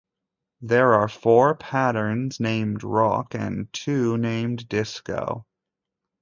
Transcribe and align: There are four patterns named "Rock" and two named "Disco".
There 0.61 0.95
are 0.95 1.07
four 1.07 1.53
patterns 1.53 2.39
named 2.39 2.83
"Rock" 2.83 3.35
and 3.35 3.71
two 3.71 4.17
named 4.17 4.67
"Disco". 4.67 5.45